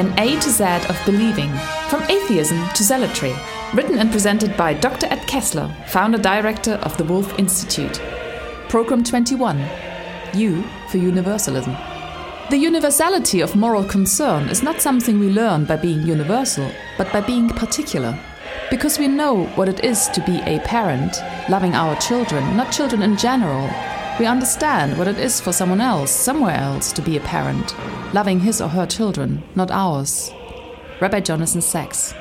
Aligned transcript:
An 0.00 0.18
A 0.18 0.40
to 0.40 0.48
Z 0.48 0.64
of 0.64 0.98
Believing, 1.04 1.50
from 1.90 2.02
atheism 2.04 2.66
to 2.70 2.82
zealotry. 2.82 3.34
Written 3.74 3.98
and 3.98 4.10
presented 4.10 4.56
by 4.56 4.72
Dr. 4.72 5.06
Ed 5.10 5.26
Kessler, 5.26 5.70
founder 5.88 6.16
director 6.16 6.76
of 6.76 6.96
the 6.96 7.04
Woolf 7.04 7.38
Institute. 7.38 8.00
Program 8.70 9.04
21 9.04 9.62
U 10.36 10.64
for 10.88 10.96
Universalism. 10.96 11.76
The 12.48 12.56
universality 12.56 13.42
of 13.42 13.54
moral 13.54 13.84
concern 13.84 14.48
is 14.48 14.62
not 14.62 14.80
something 14.80 15.20
we 15.20 15.28
learn 15.28 15.66
by 15.66 15.76
being 15.76 16.06
universal, 16.06 16.72
but 16.96 17.12
by 17.12 17.20
being 17.20 17.50
particular. 17.50 18.18
Because 18.70 18.98
we 18.98 19.06
know 19.06 19.44
what 19.48 19.68
it 19.68 19.84
is 19.84 20.08
to 20.14 20.24
be 20.24 20.40
a 20.46 20.60
parent, 20.60 21.18
loving 21.50 21.74
our 21.74 21.94
children, 22.00 22.56
not 22.56 22.72
children 22.72 23.02
in 23.02 23.18
general, 23.18 23.68
we 24.20 24.26
understand 24.26 24.98
what 24.98 25.08
it 25.08 25.16
is 25.16 25.40
for 25.40 25.50
someone 25.50 25.80
else, 25.80 26.10
somewhere 26.10 26.54
else, 26.54 26.92
to 26.92 27.00
be 27.00 27.16
a 27.16 27.20
parent, 27.20 27.74
loving 28.12 28.40
his 28.40 28.60
or 28.60 28.68
her 28.68 28.84
children, 28.84 29.42
not 29.54 29.70
ours. 29.70 30.30
Rabbi 31.00 31.20
Jonathan 31.20 31.62
Sacks. 31.62 32.12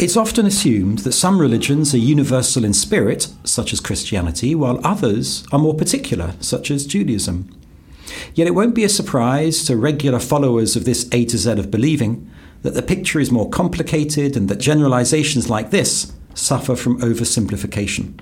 It's 0.00 0.16
often 0.16 0.46
assumed 0.46 0.98
that 1.00 1.12
some 1.12 1.40
religions 1.40 1.94
are 1.94 1.98
universal 1.98 2.64
in 2.64 2.72
spirit, 2.72 3.28
such 3.44 3.72
as 3.72 3.78
Christianity, 3.78 4.52
while 4.56 4.84
others 4.84 5.46
are 5.52 5.60
more 5.60 5.74
particular, 5.74 6.34
such 6.40 6.72
as 6.72 6.86
Judaism. 6.86 7.56
Yet 8.34 8.48
it 8.48 8.56
won't 8.56 8.74
be 8.74 8.82
a 8.82 8.88
surprise 8.88 9.64
to 9.66 9.76
regular 9.76 10.18
followers 10.18 10.74
of 10.74 10.86
this 10.86 11.08
A 11.12 11.24
to 11.26 11.38
Z 11.38 11.52
of 11.52 11.70
believing 11.70 12.28
that 12.62 12.74
the 12.74 12.82
picture 12.82 13.20
is 13.20 13.30
more 13.30 13.48
complicated 13.48 14.36
and 14.36 14.48
that 14.48 14.58
generalizations 14.58 15.48
like 15.48 15.70
this 15.70 16.12
suffer 16.34 16.74
from 16.74 17.00
oversimplification. 17.00 18.18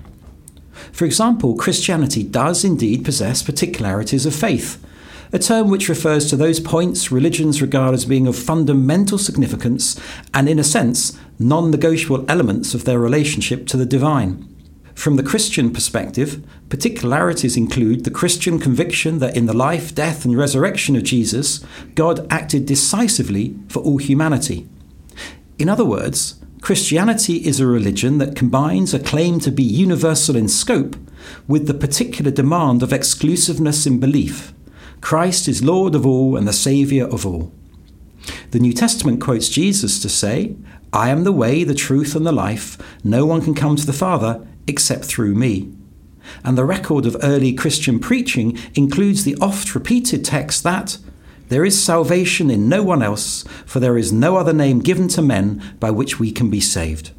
For 0.93 1.05
example, 1.05 1.55
Christianity 1.55 2.21
does 2.21 2.63
indeed 2.63 3.03
possess 3.03 3.41
particularities 3.41 4.27
of 4.27 4.35
faith, 4.35 4.81
a 5.33 5.39
term 5.39 5.71
which 5.71 5.89
refers 5.89 6.29
to 6.29 6.37
those 6.37 6.59
points 6.59 7.11
religions 7.11 7.63
regard 7.63 7.95
as 7.95 8.05
being 8.05 8.27
of 8.27 8.37
fundamental 8.37 9.17
significance 9.17 9.99
and, 10.35 10.47
in 10.47 10.59
a 10.59 10.63
sense, 10.63 11.17
non 11.39 11.71
negotiable 11.71 12.23
elements 12.29 12.75
of 12.75 12.85
their 12.85 12.99
relationship 12.99 13.65
to 13.67 13.75
the 13.75 13.87
divine. 13.87 14.47
From 14.93 15.15
the 15.15 15.23
Christian 15.23 15.73
perspective, 15.73 16.45
particularities 16.69 17.57
include 17.57 18.03
the 18.03 18.11
Christian 18.11 18.59
conviction 18.59 19.17
that 19.17 19.35
in 19.35 19.47
the 19.47 19.57
life, 19.57 19.95
death, 19.95 20.23
and 20.23 20.37
resurrection 20.37 20.95
of 20.95 21.03
Jesus, 21.03 21.65
God 21.95 22.27
acted 22.31 22.67
decisively 22.67 23.55
for 23.67 23.81
all 23.81 23.97
humanity. 23.97 24.69
In 25.57 25.69
other 25.69 25.85
words, 25.85 26.42
Christianity 26.63 27.45
is 27.45 27.59
a 27.59 27.67
religion 27.67 28.19
that 28.19 28.37
combines 28.37 28.93
a 28.93 28.99
claim 28.99 29.37
to 29.41 29.51
be 29.51 29.63
universal 29.63 30.37
in 30.37 30.47
scope 30.47 30.95
with 31.45 31.67
the 31.67 31.73
particular 31.73 32.31
demand 32.31 32.81
of 32.81 32.93
exclusiveness 32.93 33.85
in 33.85 33.99
belief. 33.99 34.53
Christ 35.01 35.49
is 35.49 35.61
Lord 35.61 35.93
of 35.93 36.05
all 36.05 36.37
and 36.37 36.47
the 36.47 36.53
Saviour 36.53 37.09
of 37.09 37.25
all. 37.25 37.51
The 38.51 38.59
New 38.59 38.71
Testament 38.71 39.19
quotes 39.19 39.49
Jesus 39.49 40.01
to 40.01 40.07
say, 40.07 40.55
I 40.93 41.09
am 41.09 41.25
the 41.25 41.33
way, 41.33 41.65
the 41.65 41.75
truth, 41.75 42.15
and 42.15 42.25
the 42.25 42.31
life. 42.31 42.77
No 43.03 43.25
one 43.25 43.41
can 43.41 43.55
come 43.55 43.75
to 43.75 43.85
the 43.85 43.91
Father 43.91 44.47
except 44.65 45.03
through 45.03 45.35
me. 45.35 45.69
And 46.45 46.57
the 46.57 46.63
record 46.63 47.05
of 47.05 47.17
early 47.21 47.51
Christian 47.51 47.99
preaching 47.99 48.57
includes 48.73 49.25
the 49.25 49.35
oft 49.41 49.75
repeated 49.75 50.23
text 50.23 50.63
that, 50.63 50.97
there 51.53 51.63
is 51.63 51.79
salvation 51.79 52.49
in 52.49 52.67
no 52.67 52.81
one 52.81 53.03
else, 53.03 53.43
for 53.63 53.79
there 53.79 53.95
is 53.95 54.11
no 54.11 54.37
other 54.37 54.53
name 54.53 54.79
given 54.79 55.07
to 55.09 55.21
men 55.21 55.61
by 55.79 55.91
which 55.91 56.19
we 56.19 56.31
can 56.31 56.49
be 56.49 56.59
saved. 56.59 57.11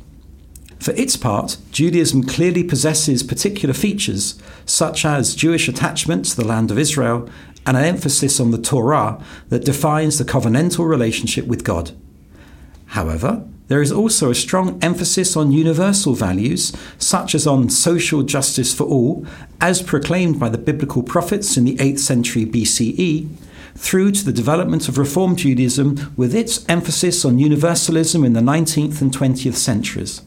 For 0.80 0.90
its 0.94 1.16
part, 1.16 1.56
Judaism 1.70 2.24
clearly 2.24 2.64
possesses 2.64 3.22
particular 3.22 3.72
features, 3.72 4.36
such 4.66 5.04
as 5.04 5.36
Jewish 5.36 5.68
attachment 5.68 6.24
to 6.24 6.36
the 6.36 6.44
land 6.44 6.72
of 6.72 6.78
Israel 6.80 7.30
and 7.64 7.76
an 7.76 7.84
emphasis 7.84 8.40
on 8.40 8.50
the 8.50 8.58
Torah 8.60 9.22
that 9.50 9.64
defines 9.64 10.18
the 10.18 10.24
covenantal 10.24 10.86
relationship 10.86 11.46
with 11.46 11.62
God. 11.62 11.92
However, 12.86 13.46
there 13.68 13.80
is 13.80 13.92
also 13.92 14.30
a 14.30 14.34
strong 14.34 14.78
emphasis 14.82 15.36
on 15.36 15.52
universal 15.52 16.14
values, 16.14 16.72
such 16.98 17.36
as 17.36 17.46
on 17.46 17.70
social 17.70 18.24
justice 18.24 18.74
for 18.74 18.84
all, 18.84 19.24
as 19.60 19.80
proclaimed 19.80 20.40
by 20.40 20.48
the 20.48 20.58
biblical 20.58 21.04
prophets 21.04 21.56
in 21.56 21.64
the 21.64 21.76
8th 21.76 22.00
century 22.00 22.44
BCE, 22.44 23.28
through 23.76 24.12
to 24.12 24.24
the 24.24 24.32
development 24.32 24.88
of 24.88 24.98
Reform 24.98 25.36
Judaism 25.36 26.12
with 26.16 26.34
its 26.34 26.64
emphasis 26.68 27.24
on 27.24 27.38
universalism 27.38 28.24
in 28.24 28.32
the 28.32 28.40
19th 28.40 29.00
and 29.00 29.12
20th 29.12 29.54
centuries. 29.54 30.22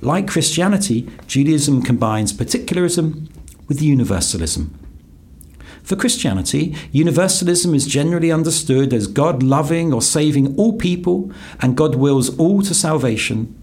Like 0.00 0.28
Christianity, 0.28 1.08
Judaism 1.26 1.82
combines 1.82 2.32
particularism 2.32 3.28
with 3.68 3.82
universalism. 3.82 4.78
For 5.82 5.96
Christianity, 5.96 6.74
universalism 6.92 7.74
is 7.74 7.86
generally 7.86 8.30
understood 8.30 8.92
as 8.92 9.06
God 9.06 9.42
loving 9.42 9.92
or 9.92 10.02
saving 10.02 10.56
all 10.56 10.74
people, 10.74 11.32
and 11.60 11.76
God 11.76 11.96
wills 11.96 12.36
all 12.38 12.62
to 12.62 12.74
salvation. 12.74 13.54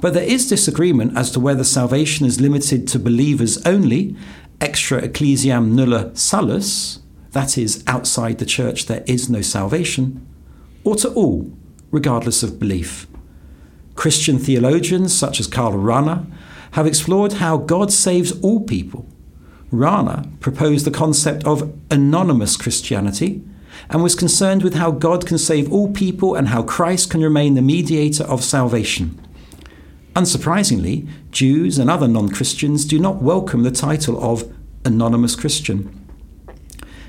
But 0.00 0.12
there 0.12 0.22
is 0.22 0.48
disagreement 0.48 1.16
as 1.16 1.30
to 1.30 1.40
whether 1.40 1.64
salvation 1.64 2.26
is 2.26 2.40
limited 2.40 2.88
to 2.88 2.98
believers 2.98 3.64
only, 3.64 4.16
extra 4.60 4.98
ecclesiam 4.98 5.74
nulla 5.74 6.14
salus, 6.14 7.00
that 7.36 7.58
is, 7.58 7.84
outside 7.86 8.38
the 8.38 8.46
church 8.46 8.86
there 8.86 9.04
is 9.06 9.28
no 9.28 9.42
salvation, 9.42 10.26
or 10.84 10.96
to 10.96 11.10
all, 11.10 11.52
regardless 11.90 12.42
of 12.42 12.58
belief. 12.58 13.06
Christian 13.94 14.38
theologians 14.38 15.16
such 15.16 15.38
as 15.38 15.46
Karl 15.46 15.74
Rahner 15.74 16.24
have 16.72 16.86
explored 16.86 17.34
how 17.34 17.58
God 17.58 17.92
saves 17.92 18.32
all 18.40 18.60
people. 18.60 19.06
Rahner 19.70 20.40
proposed 20.40 20.86
the 20.86 20.90
concept 20.90 21.44
of 21.44 21.76
anonymous 21.90 22.56
Christianity 22.56 23.42
and 23.90 24.02
was 24.02 24.14
concerned 24.14 24.62
with 24.62 24.74
how 24.74 24.90
God 24.90 25.26
can 25.26 25.36
save 25.36 25.70
all 25.70 25.92
people 25.92 26.34
and 26.34 26.48
how 26.48 26.62
Christ 26.62 27.10
can 27.10 27.20
remain 27.20 27.54
the 27.54 27.60
mediator 27.60 28.24
of 28.24 28.42
salvation. 28.42 29.20
Unsurprisingly, 30.14 31.06
Jews 31.30 31.78
and 31.78 31.90
other 31.90 32.08
non 32.08 32.30
Christians 32.30 32.86
do 32.86 32.98
not 32.98 33.20
welcome 33.20 33.62
the 33.62 33.70
title 33.70 34.22
of 34.24 34.50
anonymous 34.86 35.36
Christian. 35.36 36.05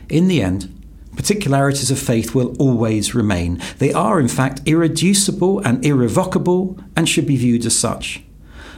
In 0.10 0.28
the 0.28 0.42
end, 0.42 0.74
particularities 1.16 1.92
of 1.92 2.00
faith 2.00 2.34
will 2.34 2.56
always 2.58 3.14
remain. 3.14 3.62
They 3.80 3.92
are, 3.92 4.20
in 4.20 4.28
fact, 4.28 4.62
irreducible 4.66 5.60
and 5.60 5.84
irrevocable 5.86 6.80
and 6.96 7.10
should 7.10 7.28
be 7.28 7.36
viewed 7.36 7.66
as 7.66 7.78
such. 7.78 8.24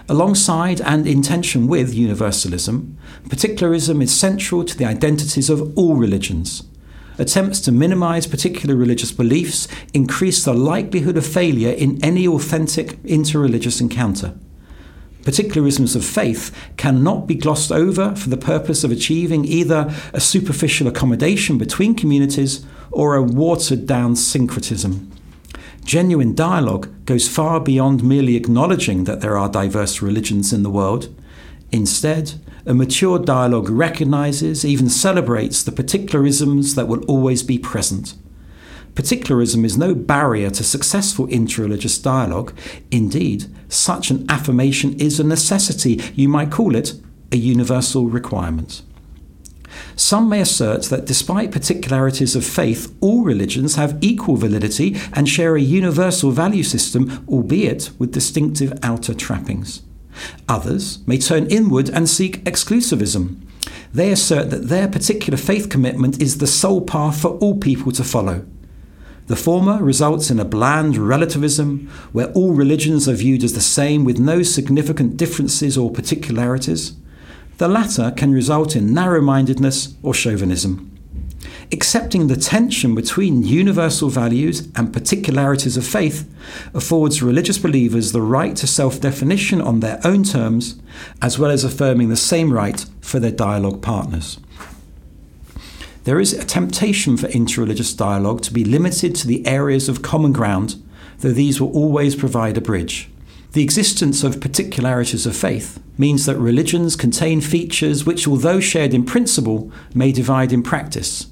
Alongside 0.08 0.82
and 0.82 1.06
in 1.06 1.22
tension 1.22 1.68
with 1.68 1.94
universalism, 1.94 2.98
particularism 3.30 4.02
is 4.02 4.18
central 4.18 4.64
to 4.64 4.76
the 4.76 4.86
identities 4.86 5.52
of 5.52 5.78
all 5.78 5.96
religions. 5.96 6.64
Attempts 7.20 7.60
to 7.62 7.72
minimize 7.72 8.26
particular 8.26 8.76
religious 8.76 9.12
beliefs 9.12 9.68
increase 9.94 10.44
the 10.44 10.54
likelihood 10.54 11.18
of 11.18 11.28
failure 11.28 11.72
in 11.72 12.04
any 12.04 12.28
authentic 12.28 12.94
interreligious 13.04 13.82
encounter 13.82 14.34
particularisms 15.24 15.96
of 15.96 16.06
faith 16.06 16.56
cannot 16.78 17.28
be 17.28 17.36
glossed 17.36 17.72
over 17.72 18.16
for 18.16 18.30
the 18.30 18.38
purpose 18.38 18.84
of 18.84 18.92
achieving 18.92 19.46
either 19.46 19.94
a 20.14 20.20
superficial 20.20 20.88
accommodation 20.88 21.58
between 21.58 21.96
communities 21.96 22.66
or 22.92 23.16
a 23.16 23.24
watered 23.24 23.86
down 23.86 24.16
syncretism. 24.16 25.12
Genuine 25.84 26.36
dialogue 26.36 26.88
goes 27.06 27.28
far 27.28 27.60
beyond 27.60 28.04
merely 28.04 28.36
acknowledging 28.36 29.06
that 29.06 29.22
there 29.22 29.38
are 29.38 29.50
diverse 29.50 30.02
religions 30.02 30.54
in 30.54 30.64
the 30.64 30.70
world. 30.70 31.14
Instead, 31.72 32.34
a 32.66 32.74
mature 32.74 33.18
dialogue 33.18 33.70
recognizes, 33.70 34.64
even 34.64 34.90
celebrates 34.90 35.64
the 35.64 35.72
particularisms 35.72 36.76
that 36.76 36.88
will 36.88 37.04
always 37.06 37.42
be 37.42 37.58
present. 37.58 38.14
Particularism 38.96 39.64
is 39.66 39.78
no 39.78 39.96
barrier 39.96 40.50
to 40.50 40.64
successful 40.64 41.28
interreligious 41.28 42.02
dialogue. 42.02 42.54
Indeed, 42.92 43.46
such 43.70 44.12
an 44.12 44.26
affirmation 44.30 45.00
is 45.00 45.20
a 45.20 45.24
necessity, 45.24 46.02
you 46.16 46.28
might 46.28 46.52
call 46.52 46.76
it 46.76 46.94
a 47.32 47.38
universal 47.38 48.08
requirement. 48.08 48.82
Some 49.96 50.30
may 50.30 50.42
assert 50.42 50.84
that 50.86 51.06
despite 51.06 51.52
particularities 51.52 52.36
of 52.36 52.46
faith, 52.46 52.96
all 53.02 53.24
religions 53.24 53.76
have 53.76 53.98
equal 54.02 54.36
validity 54.36 54.98
and 55.14 55.28
share 55.30 55.56
a 55.56 55.62
universal 55.62 56.32
value 56.32 56.64
system, 56.64 57.24
albeit 57.28 57.92
with 58.00 58.14
distinctive 58.14 58.78
outer 58.82 59.14
trappings. 59.14 59.84
Others 60.48 61.06
may 61.08 61.18
turn 61.18 61.48
inward 61.48 61.90
and 61.90 62.10
seek 62.10 62.44
exclusivism. 62.44 63.42
They 63.94 64.12
assert 64.12 64.50
that 64.50 64.70
their 64.70 64.88
particular 64.88 65.38
faith 65.38 65.70
commitment 65.70 66.22
is 66.22 66.38
the 66.38 66.48
sole 66.48 66.82
path 66.82 67.22
for 67.22 67.38
all 67.38 67.58
people 67.58 67.92
to 67.94 68.04
follow. 68.04 68.46
The 69.30 69.36
former 69.36 69.78
results 69.84 70.32
in 70.32 70.40
a 70.40 70.44
bland 70.44 70.98
relativism 70.98 71.88
where 72.14 72.32
all 72.32 72.54
religions 72.54 73.08
are 73.08 73.14
viewed 73.14 73.44
as 73.44 73.54
the 73.54 73.62
same 73.62 74.04
with 74.04 74.18
no 74.18 74.42
significant 74.42 75.18
differences 75.18 75.78
or 75.78 75.92
particularities. 75.92 76.94
The 77.60 77.68
latter 77.68 78.10
can 78.18 78.32
result 78.32 78.76
in 78.76 78.92
narrow 78.92 79.22
mindedness 79.22 79.94
or 80.02 80.16
chauvinism. 80.16 80.90
Accepting 81.72 82.26
the 82.26 82.38
tension 82.38 82.96
between 82.96 83.44
universal 83.44 84.10
values 84.10 84.68
and 84.76 84.92
particularities 84.92 85.78
of 85.78 85.86
faith 85.86 86.28
affords 86.74 87.22
religious 87.22 87.60
believers 87.60 88.14
the 88.14 88.24
right 88.24 88.56
to 88.56 88.66
self 88.66 89.00
definition 89.00 89.62
on 89.62 89.80
their 89.80 90.00
own 90.04 90.24
terms, 90.24 90.82
as 91.22 91.38
well 91.38 91.52
as 91.52 91.64
affirming 91.64 92.10
the 92.10 92.16
same 92.16 92.52
right 92.52 92.84
for 93.00 93.20
their 93.20 93.30
dialogue 93.30 93.84
partners. 93.84 94.40
There 96.10 96.20
is 96.20 96.34
a 96.34 96.44
temptation 96.44 97.18
for 97.18 97.28
interreligious 97.28 97.96
dialogue 97.96 98.42
to 98.42 98.52
be 98.52 98.66
limited 98.66 99.14
to 99.18 99.28
the 99.28 99.46
areas 99.46 99.88
of 99.88 100.02
common 100.02 100.34
ground, 100.34 100.82
though 101.20 101.32
these 101.32 101.62
will 101.62 101.72
always 101.72 102.16
provide 102.16 102.58
a 102.58 102.62
bridge. 102.62 103.12
The 103.52 103.62
existence 103.62 104.24
of 104.24 104.42
particularities 104.42 105.28
of 105.28 105.36
faith 105.36 105.80
means 106.00 106.26
that 106.26 106.40
religions 106.40 106.96
contain 106.96 107.42
features 107.42 108.08
which, 108.08 108.28
although 108.28 108.60
shared 108.60 108.96
in 108.96 109.06
principle, 109.06 109.72
may 109.94 110.12
divide 110.12 110.52
in 110.52 110.64
practice. 110.64 111.28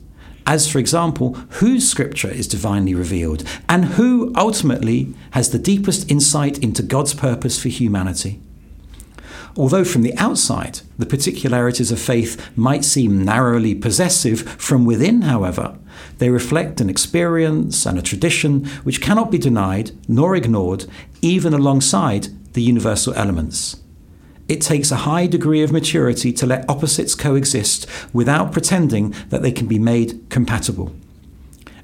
As, 0.46 0.72
for 0.72 0.78
example, 0.78 1.34
whose 1.54 1.90
scripture 1.90 2.30
is 2.30 2.48
divinely 2.48 2.94
revealed 2.94 3.44
and 3.68 3.84
who 3.84 4.32
ultimately 4.36 5.12
has 5.32 5.50
the 5.50 5.58
deepest 5.58 6.12
insight 6.12 6.60
into 6.60 6.84
God's 6.84 7.16
purpose 7.16 7.60
for 7.60 7.70
humanity. 7.70 8.40
Although 9.58 9.86
from 9.86 10.04
the 10.04 10.16
outside 10.18 10.82
the 11.00 11.08
particularities 11.08 11.92
of 11.92 12.00
faith 12.00 12.40
might 12.56 12.86
seem 12.86 13.26
narrowly 13.26 13.74
possessive, 13.74 14.42
from 14.42 14.86
within, 14.86 15.24
however, 15.24 15.76
they 16.20 16.30
reflect 16.30 16.80
an 16.80 16.92
experience 16.92 17.88
and 17.88 17.98
a 17.98 18.04
tradition 18.04 18.66
which 18.84 19.02
cannot 19.02 19.32
be 19.32 19.40
denied 19.40 19.92
nor 20.08 20.36
ignored, 20.36 20.86
even 21.24 21.56
alongside 21.56 22.28
the 22.54 22.62
universal 22.62 23.16
elements. 23.16 23.82
It 24.48 24.62
takes 24.62 24.92
a 24.92 24.98
high 25.08 25.26
degree 25.26 25.64
of 25.64 25.72
maturity 25.72 26.32
to 26.34 26.46
let 26.46 26.70
opposites 26.70 27.16
coexist 27.16 27.88
without 28.14 28.52
pretending 28.54 29.16
that 29.30 29.42
they 29.42 29.52
can 29.52 29.68
be 29.68 29.80
made 29.80 30.30
compatible. 30.30 30.96